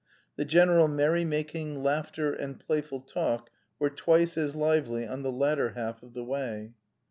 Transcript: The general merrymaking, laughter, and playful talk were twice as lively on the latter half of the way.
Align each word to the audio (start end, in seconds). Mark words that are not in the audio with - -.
The 0.35 0.45
general 0.45 0.87
merrymaking, 0.87 1.83
laughter, 1.83 2.33
and 2.33 2.59
playful 2.59 3.01
talk 3.01 3.51
were 3.77 3.91
twice 3.91 4.35
as 4.35 4.55
lively 4.55 5.05
on 5.05 5.21
the 5.21 5.31
latter 5.31 5.73
half 5.73 6.01
of 6.01 6.15
the 6.15 6.23
way. 6.23 6.71